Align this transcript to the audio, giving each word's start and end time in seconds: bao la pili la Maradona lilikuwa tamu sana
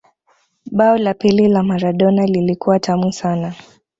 bao 0.71 0.97
la 0.97 1.13
pili 1.13 1.47
la 1.47 1.63
Maradona 1.63 2.25
lilikuwa 2.25 2.79
tamu 2.79 3.11
sana 3.13 3.53